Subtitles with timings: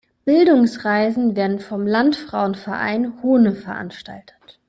[0.25, 4.59] Bildungsreisen werden vom Landfrauenverein Hohne veranstaltet.